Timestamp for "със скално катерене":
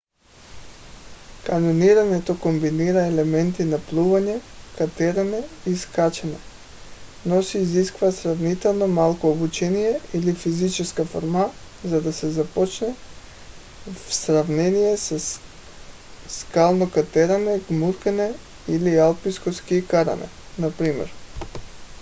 14.97-17.59